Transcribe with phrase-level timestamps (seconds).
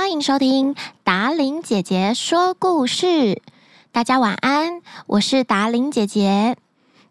[0.00, 3.42] 欢迎收听达伶姐姐说故事。
[3.92, 6.56] 大家晚安，我是达伶姐姐。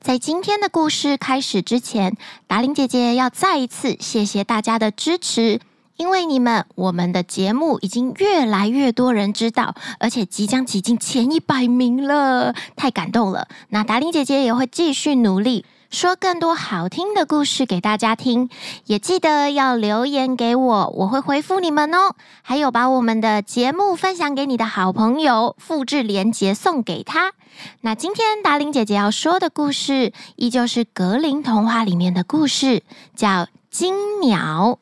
[0.02, 2.18] 在今天的故事开始之前，
[2.48, 5.62] 达伶姐姐要再一次谢谢大家的支持，
[5.98, 13.48] 因为你们，我们的节目已经越来越多人知道，而且即将挤进前一百名了，太感动了。
[13.70, 15.64] 那达伶姐姐也会继续努力。
[15.90, 18.50] 说更多好听的故事给大家听，
[18.86, 22.16] 也记得要留言给我，我会回复你们哦。
[22.44, 27.34] 还有，把我们的节目分享给你的好朋友，复制连接送给他。
[27.82, 32.84] 那今天达玲姐姐要说的故事，依旧是格林童话里面的故事，
[33.16, 33.28] 叫
[33.72, 34.80] 《金鸟》。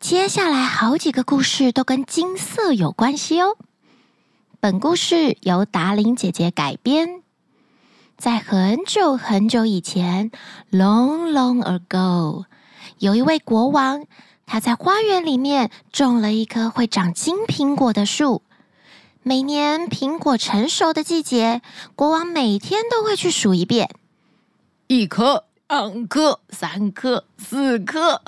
[0.00, 3.56] 接下来好几个故事都跟金色有关系哦。
[4.58, 7.19] 本故事由达玲姐姐改编。
[8.20, 10.30] 在很久很久以前
[10.70, 12.44] ，long long ago，
[12.98, 14.04] 有一位国王，
[14.44, 18.42] 他在花园里面种了一棵会长金苹果的树。
[19.22, 21.62] 每年苹果成熟的季节，
[21.96, 23.88] 国王每天都会去数一遍：
[24.88, 28.20] 一颗、两颗、三颗、四颗。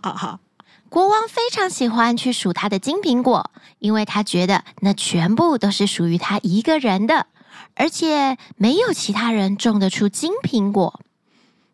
[0.88, 7.26] 国王非常喜欢去数他的金苹果，因为他觉得那全部都是属于他一个人的。
[7.74, 11.00] 而且没有其他人种得出金苹果。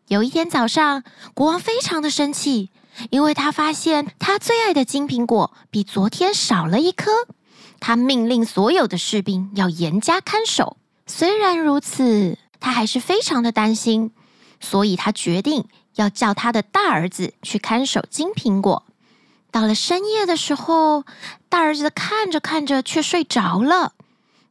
[0.07, 1.03] 有一天早上，
[1.33, 2.69] 国王非常的生气，
[3.09, 7.11] 因为他发现他最爱的金苹果比昨天少了一颗。
[7.79, 10.77] 他命令所有的士兵要严加看守。
[11.05, 14.11] 虽然如此，他还是非常的担心，
[14.59, 18.83] 所以他决定要叫他的大儿子去看守金苹果。
[19.51, 21.03] 到了深夜的时候，
[21.49, 23.93] 大儿子看着看着却睡着了。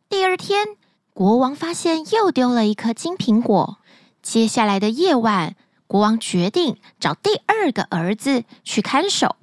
[0.08, 0.68] 第二天，
[1.16, 3.78] 国王发现又丢了一颗金苹果。
[4.20, 9.36] 接下来的夜晚，国王决定找第二个儿子去看守。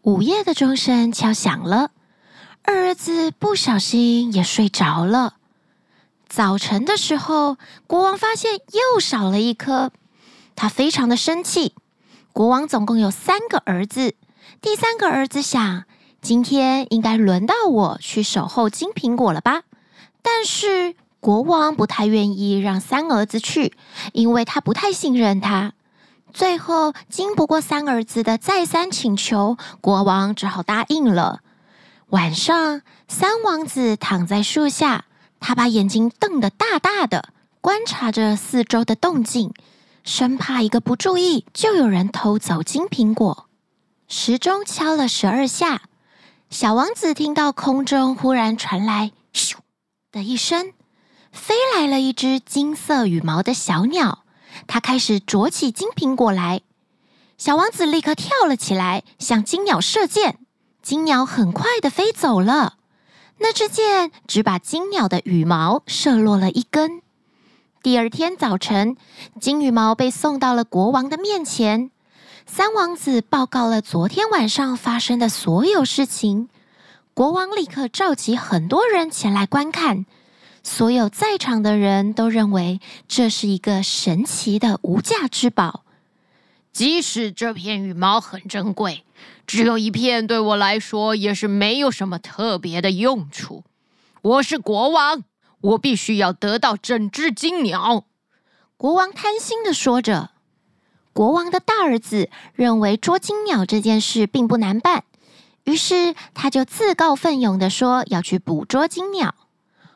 [0.00, 1.90] 午夜的钟声敲响了，
[2.62, 5.34] 二儿子不小心也睡着了。
[6.26, 9.92] 早晨的时候，国王发现又少了一颗，
[10.56, 11.74] 他非常的生气。
[12.32, 14.14] 国王总共有三个儿子，
[14.62, 15.84] 第三个儿子想，
[16.22, 19.64] 今天应该轮到我去守候金苹果了吧？
[20.22, 23.74] 但是国王不太愿意让三儿子去，
[24.12, 25.72] 因为他不太信任他。
[26.32, 31.40] 最后经不过三儿子的再三请求，国王只好答应了。
[32.10, 35.04] 晚上，三王子躺在树下，
[35.40, 39.52] 他把眼睛瞪得大大的，观察着四周的动静，
[40.04, 43.46] 生怕一个不注意就有人偷走金苹果。
[44.08, 45.82] 时钟敲了十二下，
[46.48, 49.12] 小王子听到空中忽然传来“”。
[50.12, 50.72] 的一声，
[51.30, 54.24] 飞来了一只金色羽毛的小鸟，
[54.66, 56.62] 它开始啄起金苹果来。
[57.38, 60.38] 小王子立刻跳了起来，向金鸟射箭。
[60.82, 62.78] 金鸟很快的飞走了，
[63.38, 67.02] 那支箭只把金鸟的羽毛射落了一根。
[67.82, 68.96] 第二天早晨，
[69.40, 71.92] 金羽毛被送到了国王的面前，
[72.46, 76.48] 三王子报告了昨天晚上发生的所有事情。
[77.12, 80.06] 国王立刻召集很多人前来观看，
[80.62, 85.84] 所有在场的人都认为这是一个神奇的无价之宝。
[86.72, 89.04] 即使这片羽毛很珍贵，
[89.46, 93.64] 只有一片对我来说也是没有什么特别的用处。
[94.22, 95.24] 我是国王，
[95.60, 98.04] 我必须要得到整只金鸟。
[98.76, 100.30] 国王贪心的说着。
[101.12, 105.04] 国王的大儿子认为捉金鸟这件事并不难办。
[105.70, 109.36] 于是，他就自告奋勇地说要去捕捉金鸟。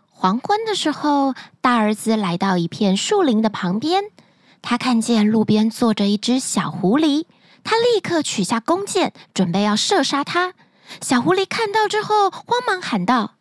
[0.09, 4.05] 黄昏的时候，大儿子来到一片树林的旁边，
[4.63, 7.27] 他看见路边坐着一只小狐狸，
[7.65, 10.53] 他立刻取下弓箭，准备要射杀它。
[11.01, 13.35] 小狐狸看到之后，慌忙喊道：“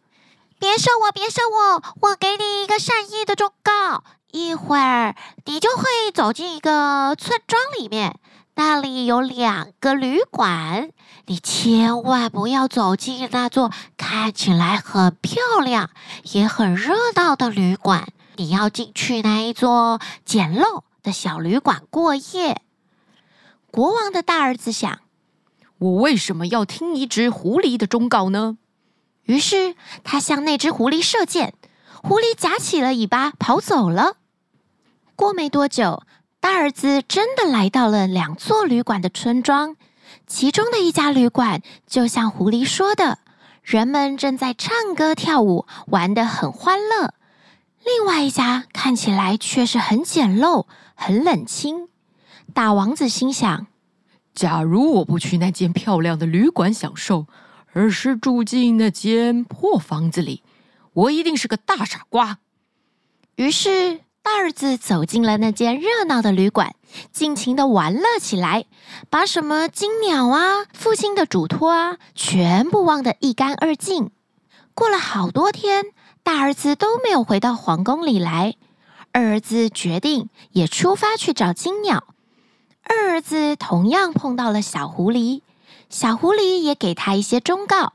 [0.58, 1.84] 别射我，别射我！
[2.02, 5.16] 我给你一个善意的忠告，一会儿
[5.46, 8.20] 你就会走进一个村庄里面。”
[8.56, 10.92] 那里有两个旅馆，
[11.26, 15.90] 你千万不要走进那座看起来很漂亮
[16.32, 18.08] 也很热闹的旅馆。
[18.36, 22.62] 你要进去那一座简陋的小旅馆过夜。
[23.72, 25.00] 国王的大儿子想：
[25.78, 28.58] 我为什么要听一只狐狸的忠告呢？
[29.24, 31.54] 于是他向那只狐狸射箭，
[32.02, 34.18] 狐狸夹起了尾巴跑走了。
[35.16, 36.04] 过没多久。
[36.42, 39.78] 大儿子真的来到了两座旅馆的村庄，
[40.26, 43.20] 其中的一家旅馆就像狐狸说的，
[43.62, 47.14] 人们正在唱歌跳舞，玩得很欢乐。
[47.86, 50.66] 另外一家看起来却是很简陋、
[50.96, 51.90] 很冷清。
[52.54, 53.68] 大王子心想：
[54.34, 57.28] 假如我不去那间漂亮的旅馆享受，
[57.74, 60.44] 而是住进那间破房子里。
[60.94, 62.38] 我一定是个大傻瓜。
[63.36, 66.76] 于是，大儿子走进了那间热闹的旅馆，
[67.12, 68.66] 尽情的玩乐起来，
[69.10, 74.12] 把什么金鸟啊、父亲的嘱托啊，全部忘得一干二净。
[74.74, 75.88] 过了好多天，
[76.24, 78.56] 大儿子都没有回到皇宫里来。
[79.12, 82.06] 二儿子决定也出发去找金鸟。
[82.82, 85.42] 二儿子同样碰到了小狐狸，
[85.90, 87.94] 小狐狸也给他一些忠告。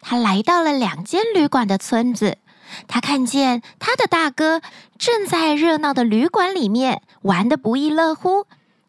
[0.00, 2.38] 他来到了两间旅馆的村子，
[2.86, 4.60] 他看见他的大哥
[4.98, 8.46] 正在热闹的旅馆里面玩得不亦乐乎。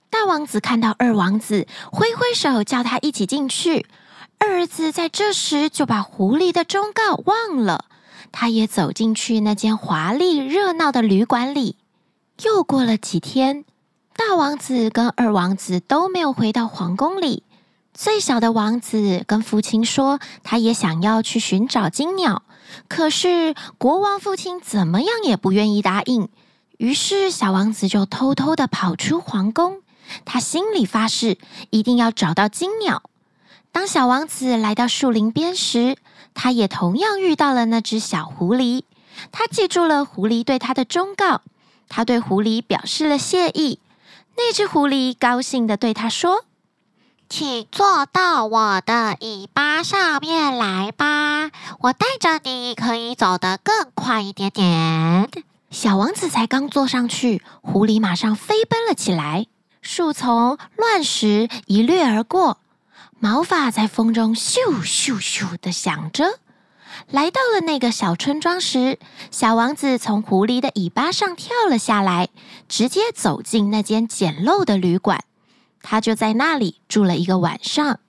[0.10, 3.86] 大王子看到二王子，挥挥手叫他一起进去。
[4.40, 7.86] 二儿子在这时就把狐狸的忠告忘了。
[8.32, 11.76] 他也走进去那间华丽热闹的旅馆里。
[12.44, 13.66] 又过了几天，
[14.16, 17.44] 大王子跟二王子都没有回到皇宫里。
[17.94, 22.44] 最小的王子跟父亲说，他也想要去寻找金鸟，
[22.88, 26.30] 可是国王父亲怎么样也不愿意答应。
[26.78, 29.82] 于是小王子就偷偷的跑出皇宫，
[30.24, 31.38] 他心里发誓，
[31.72, 33.04] 一定要找到金鸟。
[33.72, 35.98] 当小王子来到树林边时，
[36.34, 38.84] 他也同样遇到了那只小狐狸。
[39.32, 41.42] 他记住了狐狸对他的忠告，
[41.90, 43.80] 他对狐狸表示了谢意。
[44.38, 46.46] 那只狐狸高兴地对他说
[47.30, 55.30] ：“请坐到我的尾巴上面来吧，我带着你可以走得更快一点点。”
[55.70, 59.46] 小王子才刚坐上去，狐狸马上飞奔了起来，
[59.84, 62.58] 树丛、乱石一掠而过。
[63.20, 66.40] 毛发在风中咻咻咻的响着。
[67.12, 68.98] 来到了那个小村庄时，
[69.30, 72.30] 小王子从狐狸的尾巴上跳了下来，
[72.68, 75.24] 直接走进那间简陋的旅馆。
[75.82, 78.00] 他就在那里住了一个晚上。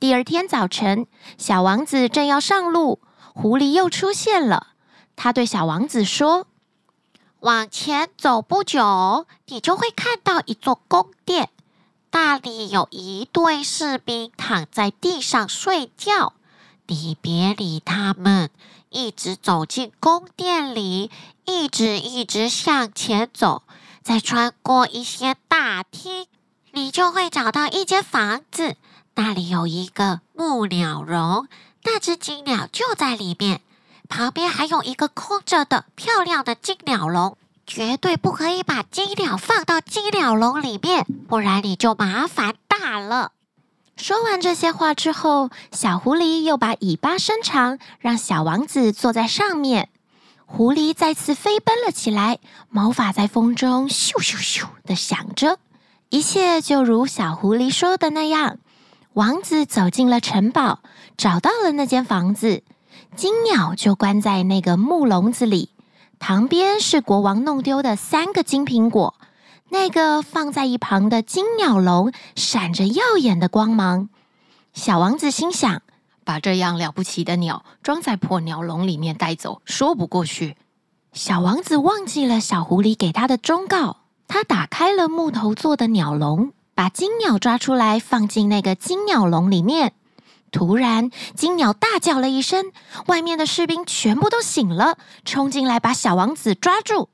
[0.00, 1.06] 第二天早晨，
[1.38, 3.00] 小王子正要上路，
[3.34, 4.68] 狐狸又出现了。
[5.14, 6.46] 他对小王子说
[7.40, 11.50] ：“往前走不久，你就会看到一座宫殿。”
[12.14, 16.34] 那里有一队士兵躺在地上睡觉，
[16.86, 18.50] 你别理他们，
[18.90, 21.10] 一直走进宫殿里，
[21.46, 23.62] 一直一直向前走，
[24.02, 26.26] 再穿过一些大厅，
[26.72, 28.76] 你就会找到一间房子。
[29.14, 31.46] 那里有一个木鸟笼，
[31.84, 33.60] 那只金鸟就在里面，
[34.08, 37.36] 旁边还有一个空着的漂亮的金鸟笼。
[37.64, 43.32] 绝对不可以把金鸟放到金鸟笼里面，不然你就麻烦大了。
[43.96, 49.90] 说完这些话之后，小狐狸又把尾巴伸长，让小王子坐在上面。
[50.44, 55.58] 狐狸再次飞奔了起来，毛发在风中咻咻咻的响着。
[56.12, 58.58] 一切就如小狐狸说的那样，
[59.14, 60.80] 王子走进了城堡，
[61.16, 62.62] 找到了那间房子，
[63.16, 65.70] 金鸟就关在那个木笼子里。
[66.18, 69.14] 旁边是国王弄丢的三个金苹果，
[69.70, 74.10] 那个放在一旁的金鸟笼闪着耀眼的光芒。
[74.74, 75.80] 小王子心想：
[76.24, 80.58] 把这样了不起的鸟装在破鸟笼里面带走，说不过去。
[81.14, 84.01] 小王子忘记了小狐狸给他的忠告，
[84.32, 89.92] 他打开了木头做的鸟笼，把金鸟抓出来，放进那个金鸟笼里面。
[90.50, 92.72] 突然，金鸟大叫了一声，
[93.08, 97.10] 外面的士兵全部都醒了，冲进来把小王子抓住。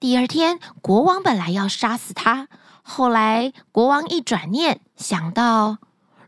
[0.00, 2.48] 第二天，国王本来要杀死他，
[2.82, 5.78] 后来国王一转念，想到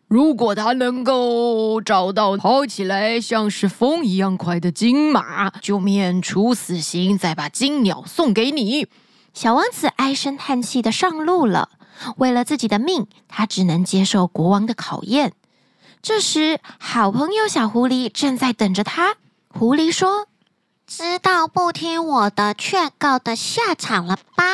[0.06, 8.86] 如果他能够找到跑起来像是风一样快的金马，就免除死刑，再把金鸟送给你。
[9.32, 11.70] 小王子唉声叹气的上路了。
[12.16, 15.34] 为了自己的命，他只能接受国王的考验。
[16.02, 19.16] 这时，好朋友小狐狸正在等着他。
[19.48, 20.26] 狐狸说
[20.86, 24.44] ：“知道不听我的劝告的下场了吧？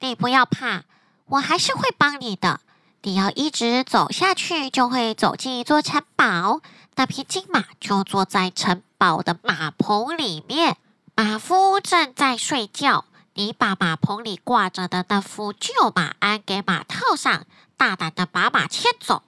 [0.00, 0.82] 你不要怕，
[1.26, 2.60] 我还是会帮你的。
[3.02, 6.60] 你要一直走下去，就会走进一座城堡。
[6.96, 10.76] 那匹金马就坐在城堡的马棚里面，
[11.14, 13.06] 马夫正在睡觉。
[13.34, 17.44] 你把马棚里挂着的那副旧马鞍给马套上，
[17.76, 19.22] 大胆的把马牵走。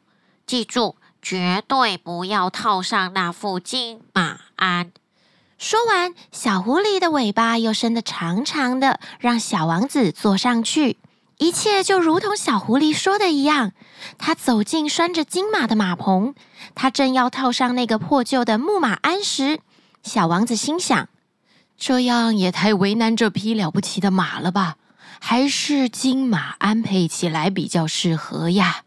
[0.46, 4.92] 记住。”绝对不要套上那副金马鞍。
[5.58, 10.98] 说完，小狐狸的尾巴又伸得长长的，让小王子坐上去。
[11.38, 13.72] 一切就如同小狐狸说的一样。
[14.18, 16.32] 他走进拴着金马的马棚，
[16.76, 19.58] 他正要套上那个破旧的木马鞍时，
[20.04, 21.08] 小王子心想：
[21.76, 24.76] 这样也太为难这匹了不起的马了吧？
[25.20, 28.82] 还是金马鞍配起来比较适合呀。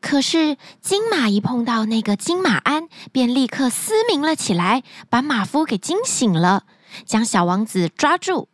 [0.00, 6.64] 可是金马一碰到那个金马鞍，便立刻嘶鸣了起来，把马夫给惊醒了，
[7.04, 8.48] 将小王子抓住。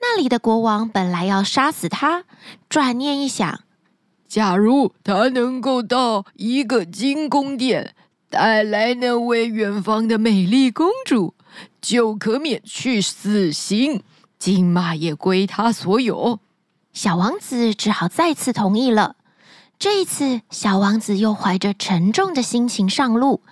[0.00, 2.24] 那里的国王本来要杀死他，
[2.68, 3.60] 转念一想，
[4.26, 7.94] 假如他能够到一个金宫殿，
[8.28, 11.34] 带来那位远方的美丽公主，
[11.80, 14.02] 就可免去死刑，
[14.38, 16.40] 金马也归他所有。
[16.92, 19.16] 小王子只好再次同意了。
[19.78, 23.42] 这一次，小王子又怀着沉重的心情上路。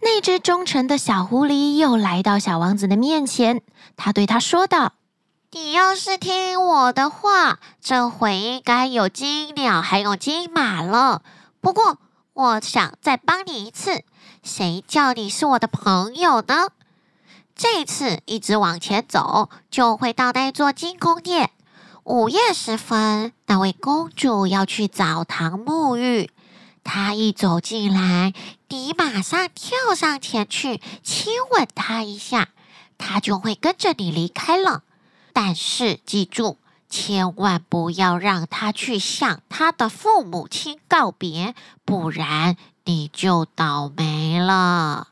[0.00, 3.62] 那只忠诚的小狐狸又来到小王子的面前，
[3.96, 4.92] 他对他说道。
[5.50, 11.22] 你要是听我的话，这回应该有金鸟，还有金马了。
[11.60, 11.98] 不过，
[12.34, 14.02] 我想再帮你一次。
[14.42, 16.68] 谁叫你是我的朋友呢？
[17.56, 21.50] 这一次一直往前走，就会到那座金宫殿。
[22.02, 26.30] 午夜时分，那位公主要去澡堂沐浴。
[26.82, 28.34] 她一走进来，
[28.68, 32.48] 你马上跳上前去亲吻她一下，
[32.98, 34.82] 她就会跟着你离开了。
[35.32, 36.58] 但是记住，
[36.90, 45.08] 千万不要让她去向她的父母亲告别，不然你就倒霉了。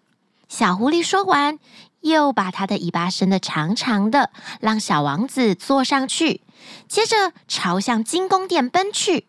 [0.49, 1.58] 小狐狸说完，
[2.02, 4.30] 又把他的尾巴伸得长长的，
[4.61, 6.42] 让小王子坐上去，
[6.87, 9.26] 接着朝向金宫殿奔去。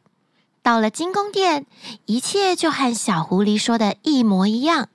[0.61, 1.65] 到了金宫殿，
[2.05, 4.89] 一切就和小狐狸说的一模一样。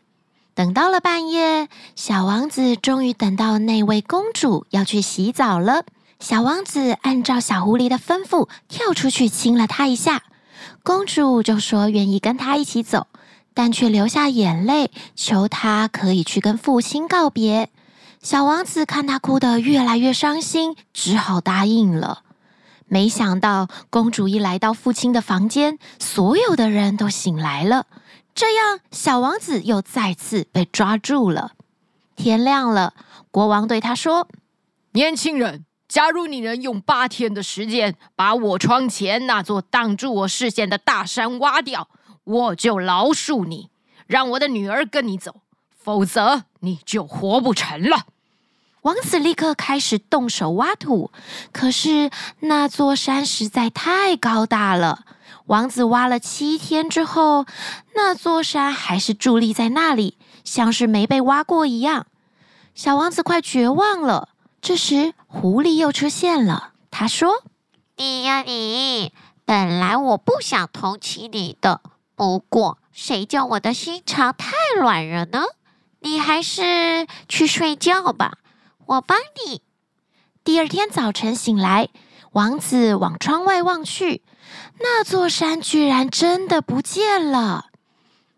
[0.54, 5.84] 等到了半夜，小王子终于等到那位公主要去洗澡了。
[6.18, 10.24] 小王子按照小狐狸的吩咐，跳出去亲了她一下。
[10.82, 13.06] 公主就说愿意跟他一起走，
[13.58, 17.70] 但却流下眼泪，求他可以去跟父亲告别。
[18.22, 22.22] 小王子看他哭得越来越伤心，只好答应了。
[22.86, 27.86] 没想到，公主一来到父亲的房间，所有的人都醒来了。
[28.32, 31.50] 这样，小王子又再次被抓住了。
[32.14, 32.94] 天亮了，
[33.32, 34.28] 国王对他说
[34.94, 41.88] ：“年轻人，假如你能用八天的时间把我窗前那座挡住我视线的大山挖掉，
[42.28, 43.70] 我就饶恕你，
[44.06, 45.36] 让我的女儿跟你走。
[45.74, 48.04] 否则，你就活不成了。”
[48.82, 51.10] 王子立刻开始动手挖土，
[51.52, 55.04] 可是那座山实在太高大了。
[55.46, 57.46] 王子挖了七天之后，
[57.94, 62.06] 那座山还是伫立在那里，像是没被挖过一样。
[62.74, 64.28] 小王子快绝望了。
[64.60, 66.72] 这时，狐狸又出现了。
[66.90, 67.42] 他说
[67.96, 69.12] ：“你呀，你，
[69.44, 71.80] 本来我不想同情你的，
[72.18, 75.44] 不过谁叫我的心肠太软了呢？
[76.00, 78.38] 你还是去睡觉吧，
[78.86, 79.62] 我帮你。”
[80.42, 81.90] 第二天早晨醒来，
[82.32, 84.24] 王子往窗外望去。
[84.80, 87.66] 那座山居然真的不见了！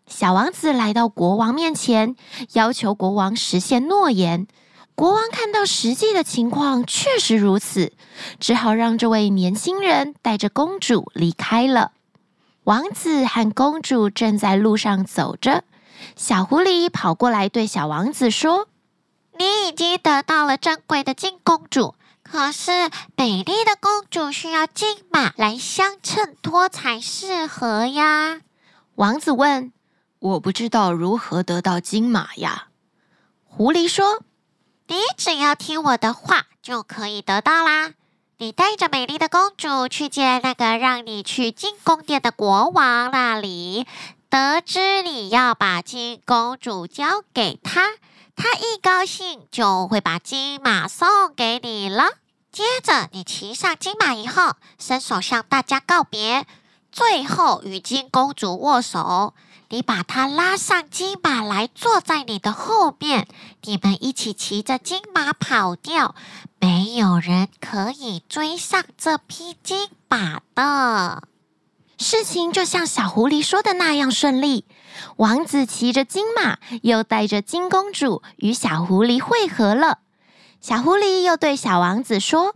[0.05, 2.15] 小王子来到国王面前，
[2.53, 4.45] 要求国王实现诺言。
[4.93, 7.93] 国王看到实际的情况确实如此，
[8.39, 11.93] 只好让这位年轻人带着公主离开了。
[12.65, 15.63] 王子和公主正在路上走着，
[16.15, 18.67] 小狐狸跑过来对小王子说
[19.37, 22.71] ：“你已经得到了珍贵的金公主。”可是，
[23.17, 28.41] 美丽的公主需要金马来相衬托才适合呀。
[28.95, 29.73] 王子问
[30.19, 32.67] ：“我不知道如何得到金马呀？”
[33.43, 34.21] 狐狸说
[34.87, 37.93] ：“你只要听我的话，就可以得到啦。
[38.41, 43.85] 你带着美丽的公主去见那个让你去金宫殿的国王那里，
[44.31, 47.81] 得知你要把金公主交给他，
[48.35, 52.13] 他一高兴就会把金马送给你了。”
[52.51, 56.47] 接着，你骑上金马以后，伸手向大家告别，
[56.91, 59.35] 最后与金公主握手。
[59.71, 63.25] 你把他拉上金马来，坐在你的后面，
[63.61, 66.13] 你们一起骑着金马跑掉。
[66.59, 71.23] 没有人可以追上这匹金马的。
[71.97, 74.65] 事情就像小狐狸说的那样顺利。
[75.15, 79.99] 王子骑着金马，又带着金公主与小狐狸会合了。
[80.59, 82.55] 小狐狸又对小王子说：“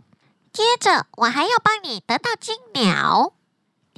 [0.52, 3.32] 接着，我还要帮你得到金鸟。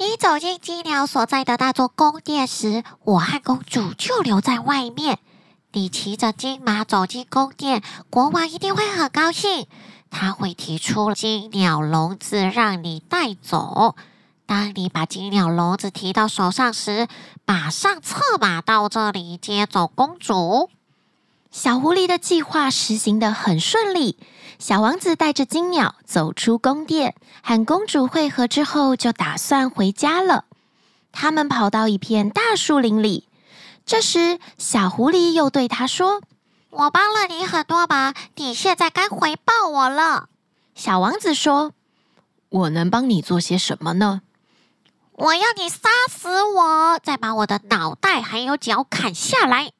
[0.00, 5.18] 你走进金鸟所在的那座宫殿时，我和公主就留在外面。
[5.72, 9.66] 你骑着金马走进宫殿，国王一定会很高兴，
[10.08, 13.96] 他会提出金鸟笼子让你带走。
[14.46, 17.08] 当你把金鸟笼子提到手上时，
[17.44, 20.70] 马上策马到这里接走公主。”
[21.50, 24.16] 小狐狸的计划实行得很顺利。
[24.58, 30.46] 小王子带着金鸟走出宫殿，和公主会合之后，就打算回家了。
[31.12, 33.28] 他们跑到一片大树林里。
[33.86, 36.20] 这时，小狐狸又对他说
[36.70, 40.28] ：“我帮了你很多忙，你现在该回报我了。”
[40.74, 41.72] 小王子说
[42.50, 44.22] ：“我能帮你做些什么呢？”
[45.14, 49.72] 我要你杀死我，再把我的脑袋还有脚砍下来。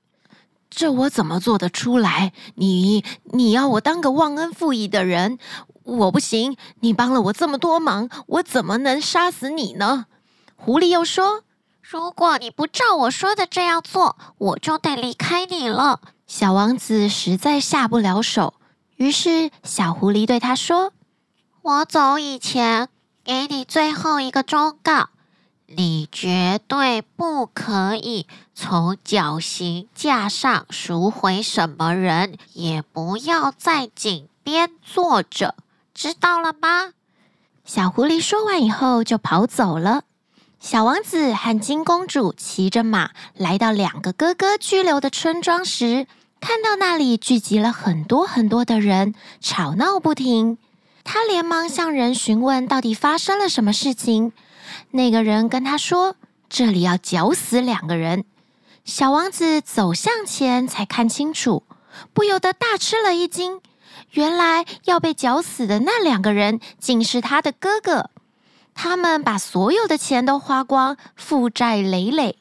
[0.78, 2.32] 这我怎么做得出来？
[2.54, 5.40] 你你要我当个忘恩负义的人？
[5.82, 6.56] 我不行。
[6.78, 10.06] 你帮了我这么多忙，我怎么能杀死你呢？
[10.54, 11.42] 狐狸又说
[11.82, 18.54] ：“如果你不照我说的这样做，我就得离开你了。”小王子实在下不了手，
[18.94, 20.92] 于是小狐狸对他说
[21.60, 22.88] ：“我走以前，
[23.24, 25.08] 给你最后一个忠告。”
[25.70, 35.54] 你绝对不可以从绞刑架上赎回什么人，也不要在井边坐着，
[35.92, 36.92] 知道了吗？
[37.66, 40.04] 小狐狸说完以后就跑走了。
[40.58, 46.06] 小王子和金公主骑着马来到两个哥哥居留的村庄时，
[46.40, 50.56] 看到那里聚集了很多很多的人，吵闹不停。
[51.04, 54.32] 他连忙向人询问到底发生了什么事情。
[54.90, 56.16] 那个人跟他说
[56.48, 58.24] ：“这里要绞死两个人。”
[58.84, 61.62] 小王子走向前才看清楚，
[62.14, 63.60] 不由得大吃了一惊。
[64.12, 68.10] 原来要被绞死的那两个人，竟是他的哥哥。
[68.72, 72.38] 他们把所有的钱都花光，负债累累。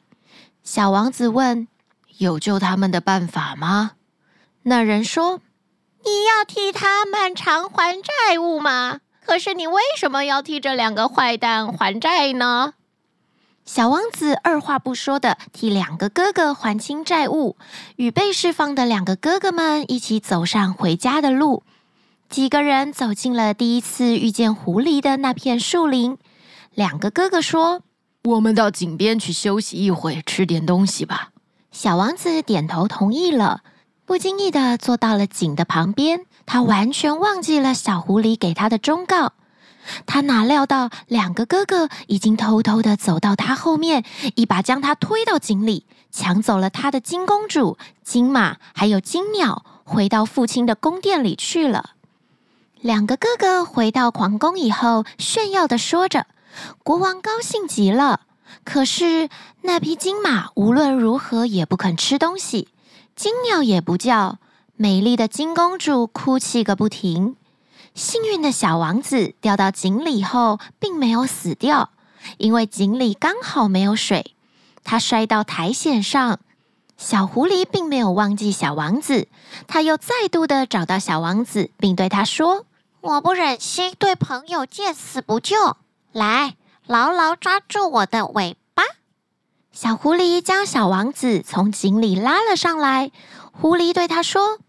[0.62, 1.68] 小王子问
[2.18, 3.92] ：“有救他们的办法吗？”
[4.62, 5.40] 那人说
[6.04, 12.72] ：“你要替他们偿还债务吗？”可是你为什么要替这两个坏蛋还债呢？
[13.66, 17.58] 小王子二话不说的替两个哥哥还清债务，
[17.96, 21.62] 与被释放的两个哥哥们一起走上回家的路。
[22.30, 26.16] 几个人走进了第一次遇见狐狸的那片树林。
[26.72, 27.82] 两个哥哥说
[28.24, 31.32] ：“我们到井边去休息一会，吃点东西吧。”
[31.70, 33.60] 小王子点头同意了，
[34.06, 36.24] 不经意的坐到了井的旁边。
[36.50, 39.34] 他完全忘记了小狐狸给他的忠告，
[40.06, 44.02] 他哪料到两个哥哥已经偷偷的走到他后面，
[44.34, 51.90] 一把将他推到井里，抢走了他的金公主、金马还有金鸟，回到父亲的宫殿里去了。
[52.80, 56.26] 两个哥哥回到皇宫以后，炫耀的说着，
[56.82, 58.20] 国王高兴极了。
[58.64, 59.28] 可是
[59.60, 62.68] 那匹金马无论如何也不肯吃东西，
[63.14, 64.38] 金鸟也不叫。
[64.80, 67.34] 美丽的金公主哭泣个不停，
[67.96, 71.90] 幸运的小王子掉到井里后，并没有死掉，
[72.36, 74.36] 因为井里刚好没有水。
[74.84, 76.38] 他摔到苔藓上，
[76.96, 79.26] 小狐狸并没有忘记小王子，
[79.66, 82.64] 他又再度的找到小王子，并对他说
[83.02, 85.56] ：“我不忍心对朋友见死不救，
[86.12, 86.54] 来，
[86.86, 88.84] 牢牢抓住我的尾巴。”
[89.74, 93.10] 小狐狸将小王子从井里拉了上来，
[93.50, 94.60] 狐狸对他说。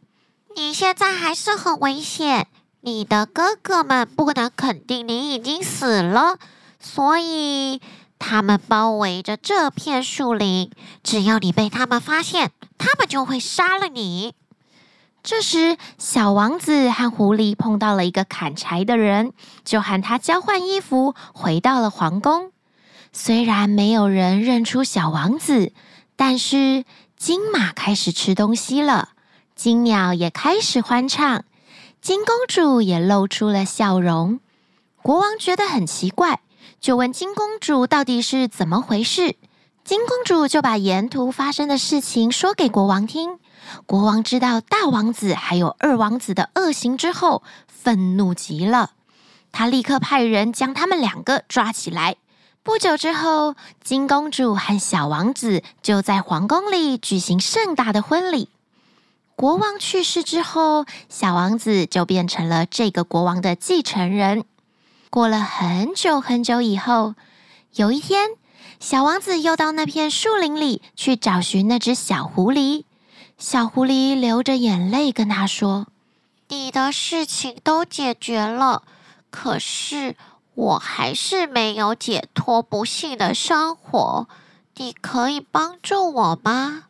[0.56, 2.48] 你现在还是很危险，
[2.82, 6.38] 你的哥哥们不能肯定你已经死了，
[6.80, 7.80] 所以
[8.18, 10.72] 他们包围着这片树林。
[11.04, 14.34] 只要你被他们发现，他们就会杀了你。
[15.22, 19.34] 这时，小王子和狐狸碰到了一个砍柴的人，
[19.64, 22.52] 就和他交换衣服，回到了皇宫。
[23.12, 25.74] 虽然没有人认出小王子，
[26.16, 26.86] 但是
[27.18, 29.10] 金马开始吃东西了。
[29.60, 31.44] 金鸟也开始欢唱，
[32.02, 34.40] 金公主也露出了笑容。
[35.02, 36.40] 国王觉得很奇怪，
[36.80, 39.36] 就问金公主到底是怎么回事。
[39.84, 43.38] 金公主就把沿途发生的事情说给国王听。
[43.86, 48.92] 国王知道大王子还有二王子的恶行之后，愤怒极了。
[49.52, 52.16] 他立刻派人将他们两个抓起来。
[52.64, 58.48] 不久之后，金公主和小王子就在皇宫里举行盛大的婚礼。
[59.40, 64.44] 国王去世之后，小王子就变成了这个国王的继承人。
[65.10, 67.16] 过了很久很久以后，
[67.76, 68.32] 有一天，
[68.82, 72.84] 小王子又到那片树林里去找寻那只小狐狸。
[73.38, 75.88] 小狐狸流着眼泪跟他说
[76.50, 78.84] ：“你的事情都解决了，
[79.30, 80.18] 可是
[80.54, 84.28] 我还是没有解脱不幸的生活。
[84.76, 86.88] 你可以帮助我吗？”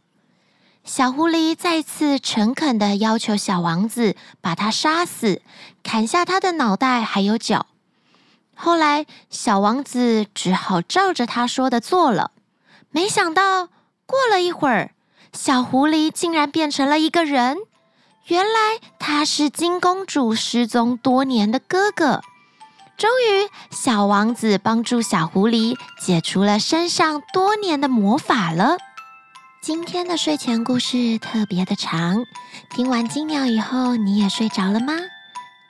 [0.91, 5.43] 小狐狸再次诚恳的要求小王子把他杀死，
[5.83, 7.67] 砍下他的脑袋还有脚。
[8.55, 12.31] 后来，小王子只好照着他说的做了。
[12.89, 13.67] 没想到，
[14.07, 14.89] 过了一会儿，
[15.31, 17.59] 小狐狸竟然变成了一个人。
[18.25, 22.21] 原来，他是金公主失踪多年的哥哥。
[22.97, 28.77] 终于，小王子帮助小狐狸解除了身上多年的魔法了。
[29.61, 32.25] 今天的睡前故事特别的长，
[32.69, 34.93] 听完金鸟以后，你也睡着了吗？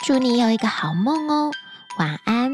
[0.05, 1.51] 祝你有一个好梦哦，
[1.97, 2.51] 晚安。